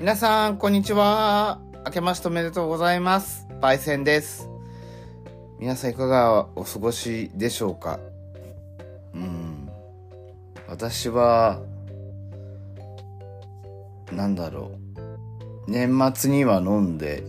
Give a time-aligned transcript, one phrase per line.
[0.00, 1.60] 皆さん、こんにちは。
[1.84, 3.46] 明けましておめでとうございます。
[3.60, 4.48] パイセンです。
[5.58, 8.00] 皆さんいかがお過ごしでしょうか？
[9.12, 9.68] うん。
[10.66, 11.60] 私は、
[14.10, 14.70] なんだろ
[15.68, 15.70] う。
[15.70, 17.22] 年末には飲んで、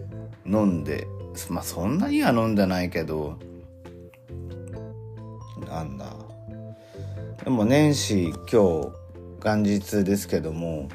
[0.45, 1.07] 飲んで、
[1.49, 3.37] まあ、そんなには飲んでないけど、
[5.67, 6.05] なんだ。
[7.43, 8.91] でも年始今日
[9.43, 10.87] 元日ですけども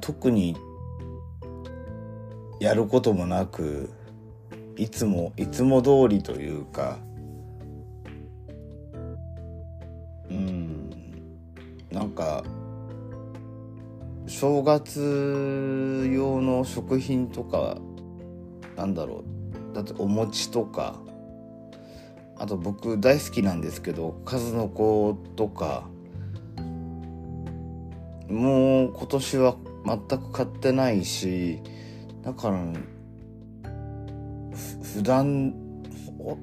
[0.00, 0.56] 特に
[2.60, 3.90] やることもなく
[4.76, 6.98] いつもいつも通りというか
[10.30, 10.90] うん
[11.90, 12.42] なんか
[14.26, 17.78] 正月用の食品とか
[18.76, 19.24] なんだろ
[19.72, 20.96] うだってお餅とか
[22.38, 25.84] あと僕大好きなんですけど数の子とか
[28.28, 29.56] もう今年は
[29.86, 31.60] 全く買ってないし
[32.22, 32.60] だから
[34.82, 35.54] 普段
[36.18, 36.38] ほ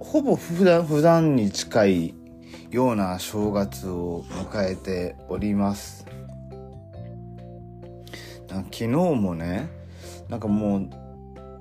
[0.00, 2.14] ほぼ普段普段に近い
[2.70, 6.06] ような正月を迎えております。
[8.48, 9.68] 昨日もね
[10.28, 10.88] なんかもう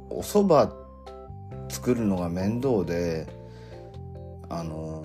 [0.09, 0.72] お蕎麦
[1.70, 3.28] 作るのが面倒で
[4.50, 5.04] あの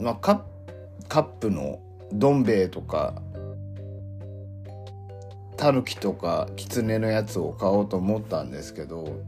[0.00, 0.44] まあカ
[1.08, 1.78] ップの
[2.12, 3.22] どん兵衛とか
[5.64, 9.22] タヌキとかキツネのやつを買おうと思ったんですけど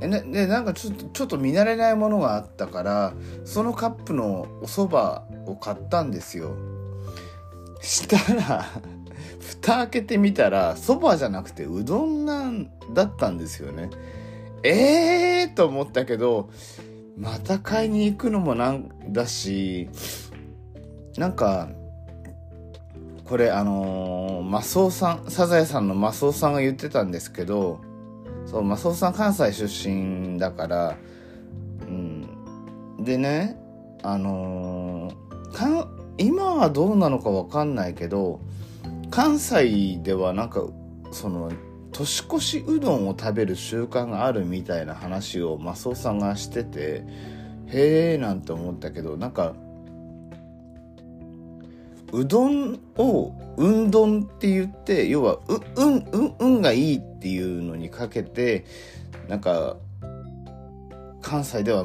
[0.00, 3.12] ででなんかちょっとちょっと見慣れないものがあったから
[3.44, 6.56] そのカップのお蕎麦を買ったんですよ。
[7.82, 8.64] したら
[9.38, 13.90] 蓋開けてみたら蕎麦じゃなくてうどんなんだったんですよね。
[14.62, 16.48] ええー、と思ったけど
[17.18, 19.90] また買いに行くのもなんだし
[21.18, 21.68] なんか
[23.28, 27.80] これあのー、マスオさんサザエさんのマスオさんが言ってたんですけど
[28.46, 30.96] そうマスオさん関西出身だから
[31.82, 32.98] うん。
[32.98, 33.56] でね
[34.02, 38.40] あのー、かん今はどうなのかわかんないけど
[39.10, 40.62] 関西ではなんか
[41.12, 41.52] その
[41.92, 47.02] 年越しうどんを食べる習慣があるみたいな話をマスオさんがしてて
[47.66, 49.54] へえなんて思ったけどなんか
[52.12, 58.64] うどんをうんどんって言って要はううんうんうんがいいっていうのにかけて
[59.28, 59.76] なんか
[61.20, 61.84] 関西では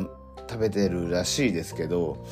[0.49, 2.25] 食べてるらしいですけど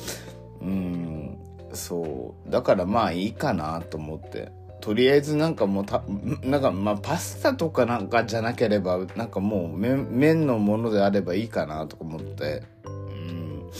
[0.60, 1.38] うん
[1.74, 2.50] そう。
[2.50, 4.52] だからまあいいかなと思って。
[4.80, 6.02] とりあえずなんかもうた
[6.42, 12.62] なんかまあパスタとかなんかじゃなければなんかもう麺麺のものであればいいかなとか思って。
[12.84, 13.70] うん。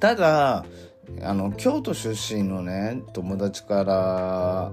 [0.00, 0.64] ただ
[1.22, 4.72] あの京都出身のね友達から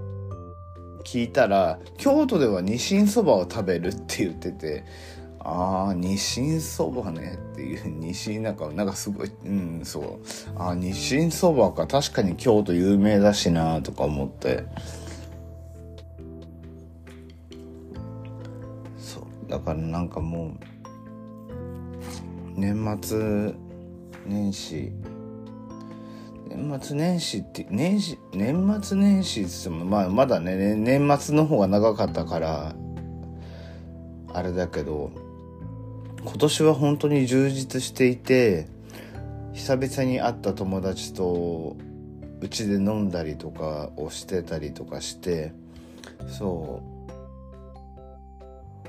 [1.03, 4.83] 聞いたら京都ではニシンそばを食べるって言ってて
[5.39, 10.03] ああニシンそばねっていう ニシンなんかなんかすごいうんそう。
[10.57, 11.87] ああニシンそばか。
[11.87, 14.65] 確かに京都有名だしなとか思って。
[18.97, 19.49] そう。
[19.49, 20.51] だからなんかもう
[22.57, 23.53] 年末
[24.27, 24.91] 年始
[26.57, 32.75] 年末年始って年始年末年始っつってもまあまだね年末の方が長かったから
[34.33, 35.11] あれだけど
[36.23, 38.67] 今年は本当に充実していて
[39.53, 41.77] 久々に会った友達と
[42.41, 45.53] うちで飲んだりとかをしてたりとかして
[46.27, 46.97] そう。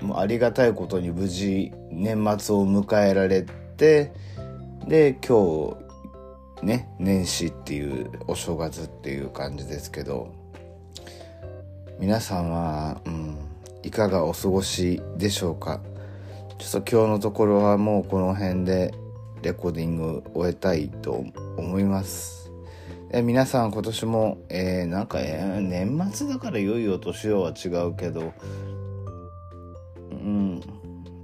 [0.05, 3.45] もうありがたいことに無事年末を迎えられ
[3.77, 4.13] て
[4.87, 5.88] で今日
[6.63, 10.33] ね年始っていうお正月っていう感じですけど
[11.99, 13.37] 皆さんは、うん、
[13.83, 15.81] いかがお過ごしでしょうか？
[16.59, 18.95] ちょっと今日のところはもうこの辺で
[19.43, 21.25] レコーディング終えたいと
[21.57, 22.51] 思います。
[23.11, 28.33] え皆さん今年も、えー、なんか、えー、年末だから良いお年をは違うけど
[30.11, 30.61] うん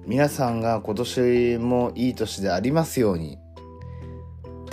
[0.07, 3.39] 皆さんが今年もいい年でありますように。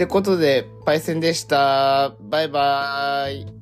[0.01, 2.15] ってことでパイセンでした。
[2.21, 3.60] バイバーイ。